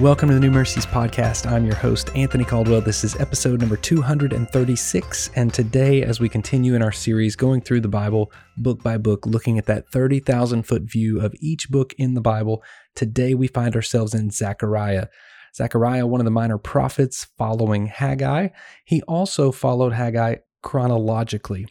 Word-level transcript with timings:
Welcome 0.00 0.28
to 0.28 0.34
the 0.34 0.40
New 0.40 0.52
Mercies 0.52 0.86
Podcast. 0.86 1.50
I'm 1.50 1.66
your 1.66 1.74
host, 1.74 2.10
Anthony 2.14 2.44
Caldwell. 2.44 2.80
This 2.80 3.02
is 3.02 3.16
episode 3.16 3.58
number 3.58 3.76
236. 3.76 5.30
And 5.34 5.52
today, 5.52 6.04
as 6.04 6.20
we 6.20 6.28
continue 6.28 6.76
in 6.76 6.82
our 6.82 6.92
series 6.92 7.34
going 7.34 7.62
through 7.62 7.80
the 7.80 7.88
Bible 7.88 8.30
book 8.58 8.80
by 8.80 8.96
book, 8.96 9.26
looking 9.26 9.58
at 9.58 9.66
that 9.66 9.88
30,000 9.88 10.62
foot 10.62 10.82
view 10.82 11.20
of 11.20 11.34
each 11.40 11.68
book 11.68 11.94
in 11.98 12.14
the 12.14 12.20
Bible, 12.20 12.62
today 12.94 13.34
we 13.34 13.48
find 13.48 13.74
ourselves 13.74 14.14
in 14.14 14.30
Zechariah. 14.30 15.08
Zechariah, 15.56 16.06
one 16.06 16.20
of 16.20 16.26
the 16.26 16.30
minor 16.30 16.58
prophets 16.58 17.26
following 17.36 17.86
Haggai, 17.86 18.50
he 18.84 19.02
also 19.02 19.50
followed 19.50 19.94
Haggai 19.94 20.36
chronologically. 20.62 21.66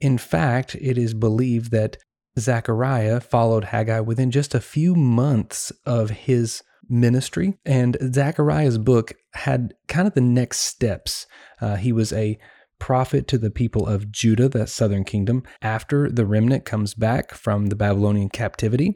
In 0.00 0.16
fact, 0.16 0.74
it 0.76 0.96
is 0.96 1.12
believed 1.12 1.70
that 1.72 1.98
Zechariah 2.38 3.20
followed 3.20 3.64
Haggai 3.64 4.00
within 4.00 4.30
just 4.30 4.54
a 4.54 4.60
few 4.60 4.94
months 4.94 5.70
of 5.84 6.08
his 6.08 6.62
ministry. 6.88 7.58
And 7.64 7.96
Zechariah's 8.12 8.78
book 8.78 9.12
had 9.34 9.74
kind 9.86 10.06
of 10.06 10.14
the 10.14 10.20
next 10.20 10.60
steps. 10.60 11.26
Uh, 11.60 11.76
he 11.76 11.92
was 11.92 12.12
a 12.12 12.38
prophet 12.78 13.26
to 13.28 13.38
the 13.38 13.50
people 13.50 13.86
of 13.86 14.10
Judah, 14.12 14.48
the 14.48 14.66
southern 14.66 15.04
kingdom, 15.04 15.42
after 15.62 16.10
the 16.10 16.26
remnant 16.26 16.64
comes 16.64 16.94
back 16.94 17.34
from 17.34 17.66
the 17.66 17.76
Babylonian 17.76 18.28
captivity. 18.28 18.94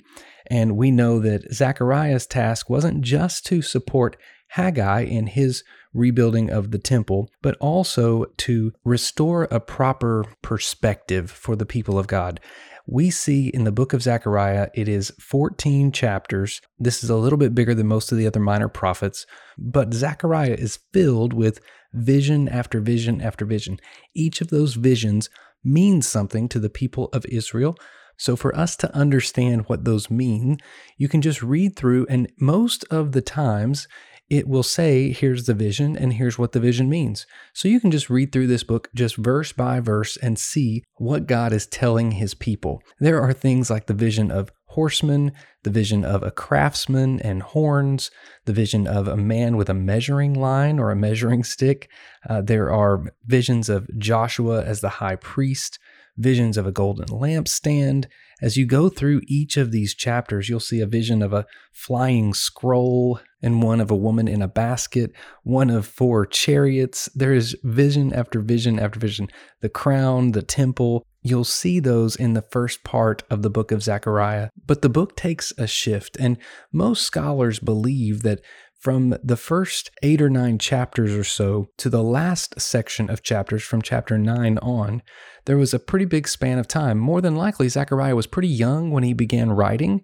And 0.48 0.77
we 0.77 0.91
know 0.91 1.19
that 1.20 1.52
Zechariah's 1.52 2.27
task 2.27 2.69
wasn't 2.69 3.02
just 3.02 3.47
to 3.47 3.62
support 3.62 4.16
Haggai 4.52 5.02
in 5.02 5.29
his 5.29 5.65
rebuilding 5.95 6.51
of 6.51 6.70
the 6.70 6.79
temple, 6.79 7.30
but 7.42 7.56
also 7.61 8.24
to 8.38 8.73
restore 8.84 9.45
a 9.45 9.61
proper 9.61 10.25
perspective 10.41 11.30
for 11.30 11.55
the 11.55 11.66
people 11.66 11.98
of 11.98 12.06
God 12.06 12.41
we 12.87 13.11
see 13.11 13.48
in 13.48 13.65
the 13.65 13.73
book 13.73 13.92
of 13.92 14.02
Zechariah, 14.02 14.69
it 14.75 14.88
is 14.88 15.12
14 15.20 15.92
chapters. 15.92 16.61
This 16.78 17.05
is 17.05 17.11
a 17.11 17.17
little 17.17 17.39
bit 17.39 17.55
bigger 17.55 17.75
than 17.75 17.86
most 17.86 18.11
of 18.11 18.19
the 18.19 18.27
other 18.27 18.41
minor 18.41 18.69
prophets, 18.69 19.27
but 19.56 19.94
Zechariah 19.94 20.56
is 20.59 20.81
filled 20.92 21.33
with 21.33 21.61
vision 21.92 22.48
after 22.48 22.81
vision 22.81 23.20
after 23.20 23.44
vision. 23.44 23.78
Each 24.14 24.41
of 24.41 24.48
those 24.48 24.75
visions 24.75 25.31
means 25.62 26.06
something 26.06 26.48
to 26.48 26.59
the 26.59 26.70
people 26.70 27.09
of 27.12 27.25
Israel. 27.27 27.77
So, 28.19 28.37
for 28.37 28.55
us 28.56 28.77
to 28.77 28.94
understand 28.94 29.69
what 29.69 29.84
those 29.84 30.11
mean, 30.11 30.59
you 30.97 31.09
can 31.09 31.22
just 31.22 31.42
read 31.42 31.77
through, 31.77 32.06
and 32.09 32.31
most 32.39 32.84
of 32.91 33.12
the 33.12 33.22
times 33.22 33.89
it 34.33 34.48
will 34.48 34.62
say, 34.62 35.12
here's 35.12 35.44
the 35.44 35.52
vision 35.52 35.94
and 35.94 36.14
here's 36.14 36.38
what 36.38 36.52
the 36.52 36.58
vision 36.58 36.88
means. 36.88 37.27
So 37.52 37.69
you 37.69 37.78
can 37.80 37.91
just 37.91 38.08
read 38.08 38.33
through 38.33 38.47
this 38.47 38.64
book 38.64 38.88
just 38.94 39.16
verse 39.16 39.52
by 39.52 39.78
verse 39.78 40.16
and 40.16 40.38
see 40.38 40.84
what 40.94 41.27
God 41.27 41.52
is 41.52 41.66
telling 41.66 42.12
his 42.12 42.33
people. 42.33 42.83
There 42.98 43.20
are 43.20 43.34
things 43.34 43.69
like 43.69 43.88
the 43.88 43.92
vision 43.92 44.30
of 44.30 44.50
horsemen, 44.69 45.33
the 45.64 45.70
vision 45.70 46.03
of 46.03 46.22
a 46.22 46.30
craftsman 46.30 47.20
and 47.20 47.42
horns, 47.42 48.10
the 48.47 48.55
vision 48.55 48.86
of 48.86 49.06
a 49.06 49.19
man 49.19 49.58
with 49.58 49.69
a 49.69 49.75
measuring 49.75 50.33
line 50.33 50.78
or 50.78 50.91
a 50.91 50.97
measuring 50.97 51.44
stick. 51.44 51.91
Uh, 52.27 52.41
there 52.41 52.72
are 52.72 53.12
visions 53.27 53.69
of 53.69 53.86
Joshua 53.98 54.64
as 54.64 54.80
the 54.80 54.88
high 54.88 55.16
priest, 55.16 55.78
visions 56.16 56.56
of 56.56 56.66
a 56.66 56.72
golden 56.72 57.08
lampstand. 57.08 58.06
As 58.41 58.56
you 58.56 58.64
go 58.64 58.88
through 58.88 59.20
each 59.27 59.58
of 59.58 59.72
these 59.72 59.94
chapters, 59.94 60.48
you'll 60.48 60.58
see 60.58 60.80
a 60.80 60.86
vision 60.86 61.20
of 61.20 61.34
a 61.34 61.44
flying 61.70 62.33
scroll 62.33 63.20
and 63.42 63.62
one 63.62 63.80
of 63.80 63.90
a 63.90 63.96
woman 63.96 64.28
in 64.28 64.40
a 64.40 64.48
basket, 64.48 65.12
one 65.42 65.68
of 65.68 65.86
four 65.86 66.24
chariots. 66.24 67.08
There 67.14 67.34
is 67.34 67.56
vision 67.64 68.12
after 68.12 68.40
vision 68.40 68.78
after 68.78 68.98
vision. 68.98 69.28
The 69.60 69.68
crown, 69.68 70.32
the 70.32 70.42
temple, 70.42 71.04
You'll 71.24 71.44
see 71.44 71.78
those 71.78 72.16
in 72.16 72.34
the 72.34 72.42
first 72.42 72.82
part 72.82 73.22
of 73.30 73.42
the 73.42 73.50
book 73.50 73.70
of 73.70 73.82
Zechariah. 73.82 74.48
But 74.66 74.82
the 74.82 74.88
book 74.88 75.16
takes 75.16 75.52
a 75.56 75.68
shift, 75.68 76.16
and 76.18 76.36
most 76.72 77.02
scholars 77.02 77.60
believe 77.60 78.22
that 78.22 78.40
from 78.80 79.16
the 79.22 79.36
first 79.36 79.92
eight 80.02 80.20
or 80.20 80.28
nine 80.28 80.58
chapters 80.58 81.14
or 81.14 81.22
so 81.22 81.69
to 81.78 81.88
the 81.88 82.02
last 82.02 82.60
section 82.60 83.08
of 83.08 83.22
chapters 83.22 83.62
from 83.62 83.81
chapter 83.81 84.19
nine 84.19 84.58
on, 84.58 85.02
there 85.44 85.56
was 85.56 85.72
a 85.72 85.78
pretty 85.78 86.04
big 86.04 86.26
span 86.26 86.58
of 86.58 86.66
time. 86.66 86.98
More 86.98 87.20
than 87.20 87.36
likely, 87.36 87.69
Zechariah 87.69 88.16
was 88.16 88.26
pretty 88.26 88.48
young 88.48 88.91
when 88.91 89.04
he 89.04 89.12
began 89.12 89.52
writing, 89.52 90.02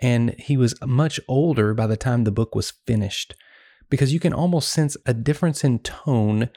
and 0.00 0.34
he 0.38 0.56
was 0.56 0.74
much 0.84 1.20
older 1.28 1.74
by 1.74 1.86
the 1.86 1.96
time 1.96 2.24
the 2.24 2.30
book 2.30 2.54
was 2.54 2.72
finished. 2.86 3.34
Because 3.88 4.12
you 4.12 4.20
can 4.20 4.32
almost 4.32 4.70
sense 4.70 4.96
a 5.06 5.14
difference 5.14 5.62
in 5.62 5.78
tone 5.78 6.50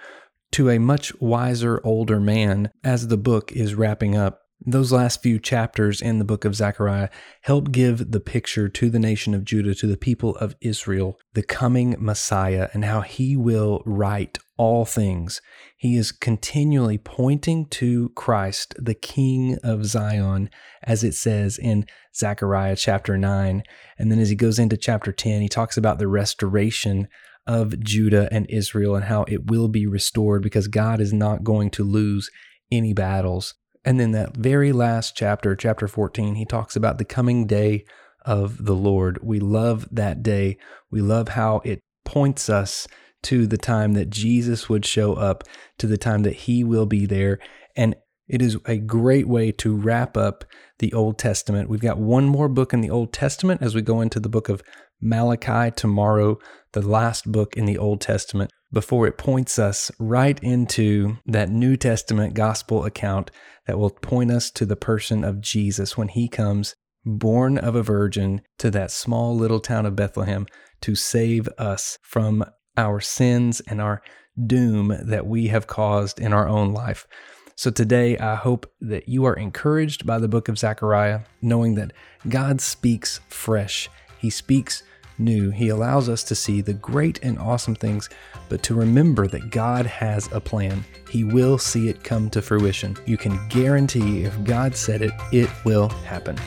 to 0.52 0.70
a 0.70 0.80
much 0.80 1.14
wiser 1.22 1.80
older 1.84 2.20
man 2.20 2.72
as 2.84 3.08
the 3.08 3.18
book 3.18 3.52
is 3.52 3.76
wrapping 3.76 4.16
up. 4.16 4.42
Those 4.66 4.92
last 4.92 5.22
few 5.22 5.40
chapters 5.40 6.02
in 6.02 6.20
the 6.20 6.26
book 6.26 6.44
of 6.44 6.56
Zechariah 6.56 7.10
help 7.44 7.72
give 7.72 8.12
the 8.12 8.20
picture 8.20 8.68
to 8.68 8.90
the 8.90 9.00
nation 9.00 9.34
of 9.34 9.46
Judah, 9.46 9.74
to 9.76 9.88
the 9.88 9.96
people 9.96 10.36
of 10.38 10.56
Israel, 10.60 11.18
the 11.34 11.44
coming 11.44 11.96
Messiah 12.00 12.68
and 12.74 12.84
how 12.84 13.02
he 13.02 13.38
will 13.38 13.82
right 13.86 14.38
all 14.60 14.84
things. 14.84 15.42
He 15.78 15.96
is 15.96 16.12
continually 16.12 16.98
pointing 16.98 17.66
to 17.68 18.10
Christ, 18.10 18.76
the 18.78 18.94
King 18.94 19.58
of 19.64 19.86
Zion, 19.86 20.50
as 20.84 21.02
it 21.02 21.16
says 21.16 21.58
in 21.58 21.86
Zechariah 22.14 22.76
chapter 22.76 23.18
9. 23.18 23.64
And 23.98 24.12
then 24.12 24.20
as 24.20 24.30
he 24.30 24.36
goes 24.36 24.60
into 24.60 24.76
chapter 24.76 25.14
10, 25.14 25.42
he 25.42 25.48
talks 25.48 25.78
about 25.78 25.98
the 25.98 26.10
restoration 26.10 27.08
of 27.48 27.80
Judah 27.80 28.28
and 28.34 28.46
Israel 28.50 28.96
and 28.96 29.06
how 29.06 29.24
it 29.30 29.50
will 29.50 29.70
be 29.70 29.88
restored 29.88 30.44
because 30.44 30.68
God 30.68 31.00
is 31.00 31.14
not 31.14 31.46
going 31.46 31.70
to 31.72 31.84
lose 31.86 32.30
any 32.70 32.94
battles. 32.94 33.56
And 33.86 33.98
then 33.98 34.12
that 34.12 34.36
very 34.36 34.74
last 34.74 35.16
chapter, 35.16 35.56
chapter 35.56 35.88
14, 35.88 36.36
he 36.36 36.46
talks 36.46 36.76
about 36.76 36.98
the 36.98 37.06
coming 37.06 37.48
day 37.48 37.86
of 38.26 38.66
the 38.66 38.76
Lord. 38.76 39.20
We 39.24 39.40
love 39.40 39.88
that 39.90 40.22
day. 40.22 40.58
We 40.92 41.00
love 41.00 41.30
how 41.30 41.62
it 41.64 41.80
points 42.04 42.50
us 42.50 42.90
to 43.24 43.48
the 43.48 43.58
time 43.58 43.94
that 43.94 44.10
Jesus 44.10 44.70
would 44.70 44.86
show 44.86 45.14
up, 45.14 45.44
to 45.78 45.88
the 45.88 45.98
time 45.98 46.24
that 46.24 46.36
he 46.36 46.64
will 46.64 46.86
be 46.86 47.06
there. 47.06 47.40
And 47.76 47.96
it 48.28 48.42
is 48.42 48.58
a 48.66 48.78
great 48.78 49.28
way 49.28 49.52
to 49.54 49.76
wrap 49.76 50.16
up 50.16 50.46
the 50.80 50.94
Old 50.94 51.18
Testament. 51.18 51.70
We've 51.70 51.80
got 51.80 51.98
one 51.98 52.26
more 52.26 52.48
book 52.48 52.74
in 52.74 52.82
the 52.82 52.90
Old 52.90 53.12
Testament 53.12 53.62
as 53.62 53.76
we 53.76 53.82
go 53.82 54.02
into 54.02 54.20
the 54.20 54.30
book 54.30 54.50
of 54.50 54.62
Malachi 55.02 55.72
tomorrow, 55.72 56.38
the 56.74 56.82
last 56.82 57.32
book 57.32 57.56
in 57.56 57.66
the 57.66 57.78
Old 57.78 58.02
Testament 58.02 58.52
before 58.72 59.08
it 59.08 59.18
points 59.18 59.58
us 59.58 59.92
right 60.00 60.40
into 60.44 61.18
that 61.26 61.50
New 61.50 61.76
Testament 61.76 62.34
gospel 62.34 62.86
account 62.86 63.32
that 63.66 63.80
will 63.80 63.90
point 63.90 64.32
us 64.32 64.52
to 64.52 64.66
the 64.66 64.76
person 64.76 65.24
of 65.24 65.42
Jesus 65.42 65.98
when 65.98 66.10
he 66.10 66.28
comes, 66.28 66.76
born 67.06 67.58
of 67.58 67.76
a 67.76 67.84
virgin, 67.84 68.42
to 68.60 68.70
that 68.72 68.92
small 68.92 69.36
little 69.36 69.60
town 69.60 69.86
of 69.86 69.96
Bethlehem 69.96 70.46
to 70.82 70.96
save 70.96 71.48
us 71.58 71.98
from 72.04 72.46
our 72.80 73.00
sins 73.00 73.62
and 73.62 73.82
our 73.82 74.02
doom 74.48 74.96
that 75.02 75.28
we 75.28 75.48
have 75.48 75.68
caused 75.68 76.20
in 76.20 76.34
our 76.34 76.48
own 76.48 76.74
life. 76.74 77.08
So 77.56 77.70
today, 77.70 78.18
I 78.18 78.36
hope 78.36 78.72
that 78.80 79.10
you 79.10 79.26
are 79.26 79.34
encouraged 79.34 80.06
by 80.06 80.18
the 80.18 80.30
book 80.30 80.48
of 80.48 80.58
Zechariah, 80.58 81.22
knowing 81.42 81.76
that 81.76 81.92
God 82.30 82.62
speaks 82.62 83.20
fresh. 83.28 83.90
He 84.18 84.30
speaks 84.30 84.84
new. 85.18 85.50
He 85.50 85.68
allows 85.68 86.08
us 86.08 86.24
to 86.24 86.36
see 86.36 86.62
the 86.62 86.74
great 86.74 87.20
and 87.22 87.38
awesome 87.38 87.76
things, 87.76 88.10
but 88.48 88.64
to 88.64 88.74
remember 88.74 89.28
that 89.28 89.50
God 89.50 89.86
has 89.86 90.30
a 90.32 90.40
plan. 90.40 90.86
He 91.10 91.26
will 91.26 91.58
see 91.58 91.90
it 91.90 92.04
come 92.04 92.30
to 92.30 92.42
fruition. 92.42 92.96
You 93.06 93.18
can 93.18 93.38
guarantee 93.50 94.24
if 94.24 94.42
God 94.46 94.74
said 94.74 95.02
it, 95.02 95.12
it 95.34 95.50
will 95.66 95.90
happen. 95.90 96.38